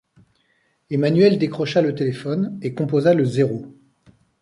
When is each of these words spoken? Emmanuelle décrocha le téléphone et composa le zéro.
Emmanuelle 0.89 1.37
décrocha 1.37 1.83
le 1.83 1.93
téléphone 1.93 2.57
et 2.63 2.73
composa 2.73 3.13
le 3.13 3.23
zéro. 3.23 3.71